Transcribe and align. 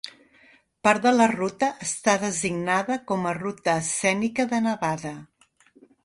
Part 0.85 1.01
de 1.01 1.09
la 1.17 1.25
ruta 1.33 1.67
està 1.87 2.15
designada 2.23 2.97
com 3.11 3.27
a 3.31 3.33
Ruta 3.39 3.75
escènica 3.83 4.47
de 4.55 4.61
Nevada. 4.69 5.13